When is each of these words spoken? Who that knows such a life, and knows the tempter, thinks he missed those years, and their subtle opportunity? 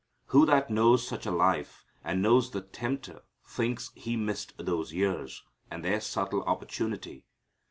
Who 0.29 0.47
that 0.47 0.71
knows 0.71 1.07
such 1.07 1.27
a 1.27 1.31
life, 1.31 1.85
and 2.03 2.23
knows 2.23 2.49
the 2.49 2.61
tempter, 2.61 3.21
thinks 3.45 3.91
he 3.93 4.15
missed 4.17 4.51
those 4.57 4.91
years, 4.93 5.43
and 5.69 5.85
their 5.85 6.01
subtle 6.01 6.41
opportunity? 6.45 7.27